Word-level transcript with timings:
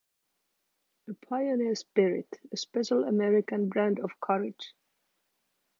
A 1.09 1.13
pioneer 1.13 1.75
spirit, 1.75 2.39
a 2.51 2.57
special 2.57 3.03
American 3.03 3.69
brand 3.69 3.99
of 3.99 4.19
courage. 4.19 4.73